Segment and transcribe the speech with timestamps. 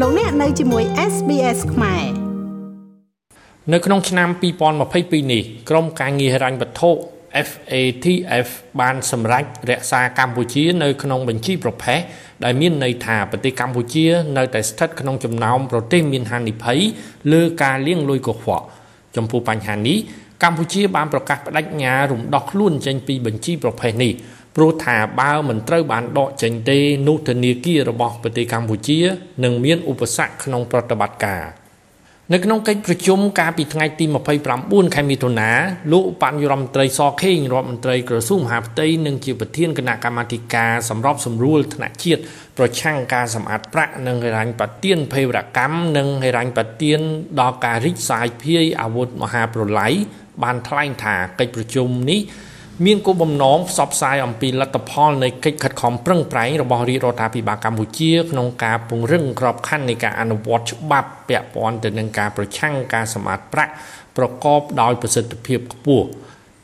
[0.00, 2.04] លោកអ្នកនៅជាមួយ SBS ខ្មែរ
[3.72, 4.28] នៅក្នុងឆ្នាំ
[4.80, 6.90] 2022នេះក្រមការងារហិរញ្ញវត្ថុ
[7.48, 8.48] FATF
[8.80, 12.00] បានសម្រេចរក្សាកម្ពុជានៅក្នុងបញ្ជីប្រភេទ
[12.44, 14.06] ដែលមានន័យថាប្រទេសកម្ពុជា
[14.36, 16.78] នៅតែស្ថិតក្នុងចំណោមប្រទេសមានហានិភ័យ
[17.32, 18.64] លើការលាងលុយកខ្វក់
[19.16, 19.98] ចំពោះបញ្ហានេះ
[20.42, 24.12] កម្ពុជាបានប្រកាសបដិញ្ញារំដោះខ្លួនចេញពីបញ្ជីប្រភេទនេះ
[24.56, 26.78] ព្រោះថាបើមិនត្រូវបានដកចេញទេ
[27.08, 28.98] នោះធនាគាររបស់ប្រទេសកម្ពុជា
[29.44, 31.44] នឹងមានឧបសគ្គក្នុងប្រតិបត្តិការ។
[32.32, 34.04] នៅក្នុងកិច្ចប្រជុំកាលពីថ្ងៃទី
[34.50, 35.50] 29ខែមិថុនា
[35.92, 42.20] លោកឧបនាយករដ្ឋមន្ត្រីសខេងរដ្ឋមន្ត្រីក្រសួងមហាផ្ទៃនិងជាប្រធានគណៈកម្មាធិការសម្របសម្រួលថ្នាក់ជាតិ
[42.58, 47.00] ប្រឆាំងការសម្អាតប្រាក់និងហិរញ្ញប្បទានភេរវកម្មនិងហិរញ្ញប្បទាន
[47.40, 49.92] ដល់ការរីកសាយភាយអាវុធមហាប្រឡ័យ
[50.42, 52.20] បានថ្លែងថាកិច្ចប្រជុំនេះ
[52.82, 63.72] មានគោលបំណងផ្សព្វផ្សាយអំពីលទ្ធផលនៃកិច្ចខិតខំប្រឹងប្រែងរបស់រាជរដ្ឋាភិបាលកម្ពុជាក្នុងការពង្រឹងក្របខ័ណ្ឌនៃការអនុវត្តច្បាប់ពាក់ព័ន្ធទៅនឹងការប្រឆាំងការសម្អាតប្រាក់
[64.16, 66.06] ប្រកបដោយប្រសិទ្ធភាពខ្ពស់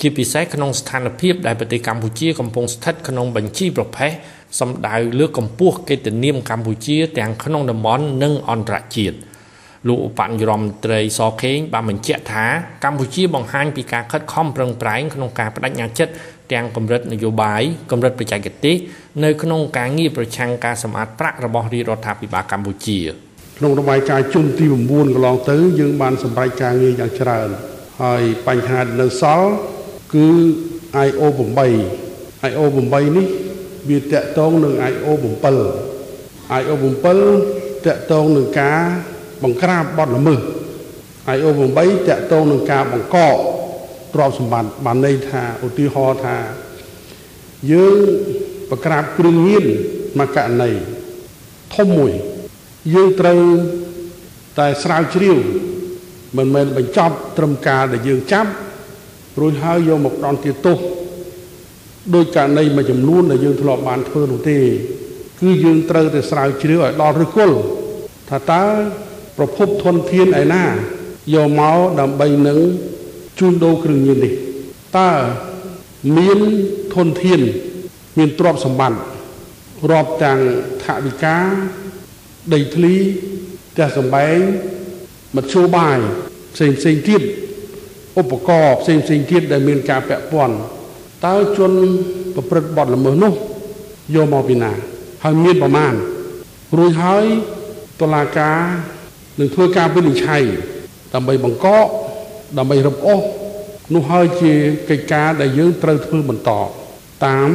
[0.00, 4.12] ជាពិសេសក្នុងស្ថានភាពដែលប្រទេសកម្ពុជាកំពុងស្ថិតក្នុងបញ្ជីប្រភេទ
[4.60, 9.16] សម្ដៅលើកម្ពស់កិត្តិនាមកម្ពុជាទាំងក្នុងតំបន់និងអន្តរជាតិ។
[9.88, 12.46] លោកឧបនាយករដ្ឋមន្ត្រីសខេងបានបញ្ជាក់ថា
[12.84, 16.12] កម្ពុជាបង្ហាញពីការខិតខំប្រឹងប្រែងក្នុងការបដិញ្ញាចិត្ត
[16.52, 18.76] ទាំងកម្រិតនយោបាយកម្រិតបច្ចេកទេស
[19.24, 22.98] នៅក្នុងការងារប្រឆាំងការសម្អាតប្រាក់របស់រាជរដ្ឋាភិបាលកម្ពុជា
[23.58, 27.48] ក្នុងរបាយការណ៍ជុំទី9កន្លងទៅយើងបានសម្រេចការងារយ៉ាងច្រើន
[28.02, 29.50] ហើយបញ្ហានៅសល់
[30.14, 30.28] គឺ
[31.06, 31.22] IO
[31.84, 33.26] 8 IO 8នេះ
[33.88, 35.06] វាតកតងនឹង IO
[35.84, 38.82] 7 IO 7តកតងនឹងការ
[39.42, 40.40] បង្ក្រាបបទល្មើស
[41.34, 43.36] IO 8តកតងនឹងការបង្កក
[44.14, 46.36] ទ្រព្យសម្បត្តិបានន័យថាឧទាហរណ៍ថា
[47.72, 47.96] យើង
[48.70, 49.64] បង្ក្រាបគ្រឿងញៀន
[50.18, 50.70] មកករណី
[51.74, 52.12] ធំមួយ
[52.94, 53.40] យើងត្រូវ
[54.58, 55.36] តែស្រាវជ្រាវ
[56.36, 58.50] មិនមែនបញ្ចប់ត្រឹមការដែលយើងចាប់
[59.40, 60.78] រួចហើយយកមកដនទាទោស
[62.14, 64.58] ដោយករណីមួយចំនួនដែលយើងធ្លាប់បានធ្វើនោះទេ
[65.40, 67.58] គឺយើងត្រូវតែស្រាវជ្រាវឲ្យដល់ឫសគល់
[68.30, 68.64] ថាតើ
[69.40, 70.64] ប្រភពធនធានឯណា
[71.34, 72.58] យកមកដើម្បីនឹង
[73.38, 74.32] ជួញដូរគ្រឿងញៀននេះ
[74.98, 75.10] តើ
[76.16, 76.38] មាន
[76.94, 77.40] ធនធាន
[78.18, 78.98] មានទ្រព្យសម្បត្តិ
[79.90, 80.38] រាប់ទាំង
[80.84, 81.36] ថវិកា
[82.54, 82.94] ដីធ្លី
[83.70, 84.36] ផ្ទះសម្បែង
[85.36, 85.98] មធ្យោបាយ
[86.54, 87.22] ផ្សេងផ្សេងទៀត
[88.20, 90.54] ឧបករណ៍ផ្សេងផ្សេងទៀតដែលមានការពាក់ព័ន្ធ
[91.26, 91.72] តើជន
[92.34, 93.34] ប្រព្រឹត្តបទល្មើសនោះ
[94.14, 94.72] យកមកពីណា
[95.24, 95.92] ហើយមានប្រមាណ
[96.78, 97.24] រួចហើយ
[98.00, 98.60] តុលាការ
[99.38, 100.44] នឹងធ្វើការវិនិច្ឆ័យ
[101.14, 101.86] ដើម្បីបង្កក
[102.58, 103.20] ដើម្បីរំអូស
[103.94, 104.52] នោះហើយជា
[104.90, 106.50] កិច្ចការដែលយើងត្រូវធ្វើបន្ត
[107.26, 107.48] តាម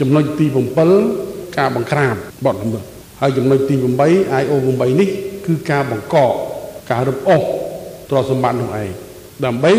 [0.00, 0.46] ចំណុចទី
[1.02, 2.82] 7ការបង្ក្រាបបទល្មើស
[3.20, 3.74] ហើយចំណុចទី
[4.08, 5.08] 8 IO 8នេះ
[5.46, 6.32] គឺការបង្កក
[6.90, 7.42] ការរំអូស
[8.10, 8.88] ទ្រព្យសម្បត្តិនោះឯង
[9.44, 9.72] ដើម្បី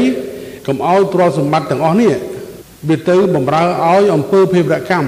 [0.67, 2.13] កុំឲ្យទ្រព្យសម្បត្តិទាំងអស់នេះ
[2.89, 5.07] វាទៅបំរើឲ្យអង្គើភេរវកម្ម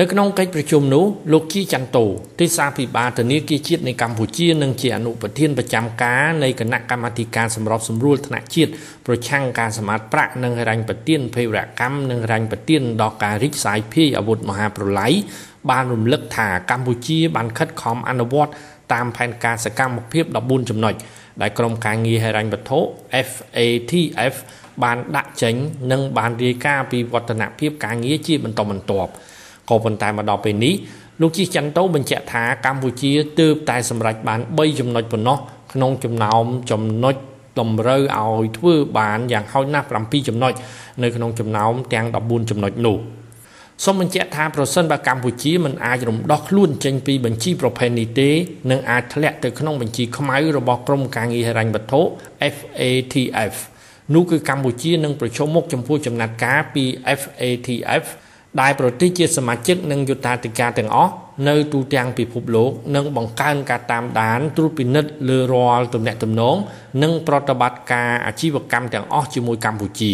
[0.00, 2.04] នៅក្នុងកិច្ចប្រជុំនោះលោកជីចន្ទោ
[2.40, 8.70] ទេសាភិបាលធនាគារជាតិនៃកម្ពុជានិងជាអនុប្រធានប្រចាំការនៃគណៈកម្មាធិការសម្របសម្រួលថ្នាក់ជាតិ
[9.06, 15.12] ប្រឆាំងការសម្អាតប្រាក់និងហិរញ្ញប្បទានភេរវកម្មនិងហិរញ្ញប្បទានដល់ការរីកសាយភាយអាវុធមហាប្រឡ័យ
[15.70, 18.52] បានរំលឹកថាកម្ពុជាបានខិតខំអនុវត្ត
[18.92, 20.94] តាមផែនការសកម្មភាព14ចំណុច
[21.40, 22.78] ដែលក្រុមការងារហិរញ្ញវត្ថុ
[23.28, 24.34] FATF
[24.82, 25.54] បានដាក់ចេញ
[25.92, 29.12] និងបានរាយការណ៍ពីវឌ្ឍនភាពការងារជាបន្តបន្ទាប់
[29.70, 30.74] ក៏ប៉ុន្តែមកដល់ពេលនេះ
[31.20, 35.38] លោកជិះច័ន្ទតូបញ្ជាក់ថាកម្ពុជាទើបតែសម្រេចបាន3ចំណុចប៉ុណ្ណោះ
[35.72, 37.14] ក្នុងចំណោមចំណុច
[37.60, 40.52] តម្រូវឲ្យធ្វើបានយ៉ាងហោចណាស់7ចំណុច
[41.02, 42.98] នៅក្នុងចំណោមទាំង14ចំណុចនោះ
[43.84, 48.30] សូមបញ្ជាក់ថាប្រសិនបើកម្ពុជាមិនអាចរំដោះខ្លួនចេញពីបញ្ជីប្រភេទនេះទេ
[48.70, 52.00] នឹងអាចធ្លាក់ទៅក្នុងបញ្ជីខ្មៅរបស់ក្រមការងារហិរញ្ញវត្ថុ
[52.54, 53.54] FATF
[54.14, 56.84] នោះគឺកម្ពុជានឹងប្រឈមមុខចំពោះចំណាត់ការពី
[57.20, 58.04] FATF
[58.60, 61.12] ដែលប្រទេសជាសមាជិកនិងយុត្តាធិការទាំងអស់
[61.48, 66.56] នៅទូទាំងពិភពលោកនឹងបង្កើនការតាមដានត្រួតពិនិត្យលើរាល់ទំនាក់ទំនង
[67.02, 70.12] និងប្រតិបត្តិការអាជីវកម្មទាំងអស់ជាមួយកម្ពុជា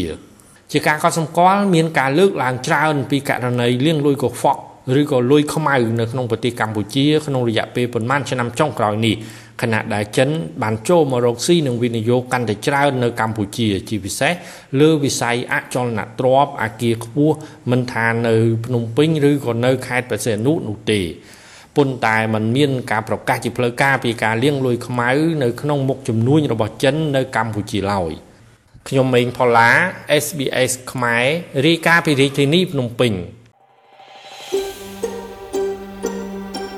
[0.73, 4.61] ជាការកត់សម្គាល់មានការលើកឡើងច្រើនពីករណីលាងលុយកខ្វក់
[5.00, 9.15] ឬក៏លុយខ្មៅនៅក្នុងប្រទេសកម្ពុជាក្នុងរយៈពេលប្រមាណឆ្នាំចុងក្រោយនេះ
[9.61, 10.31] ខណៈដែលចិន
[10.63, 14.33] បានចូលមករកស៊ីនឹងវិនិយោគកាន់តែច្រើននៅកម្ពុជាជាពិសេស
[14.81, 17.37] លើវិស័យអចលនទ្រព្យអាគារខ្ពស់
[17.71, 18.35] មិនថានៅ
[18.65, 21.01] ភ្នំពេញឬក៏នៅខេត្តបរសេនុនោះទេ
[21.77, 25.11] ប៉ុន្តែมันមានការប្រកាសជាផ្លូវការពីការលាងលុយខ្មៅ
[25.43, 28.13] នៅក្នុងមុខជំនួញរបស់ចិននៅកម្ពុជាឡើយ
[28.89, 29.71] ខ្ញុំម៉េងផល្លា
[30.25, 31.27] SBS ខ្មែរ
[31.67, 33.13] រាយការណ៍ពីរាជធានីភ្នំពេញ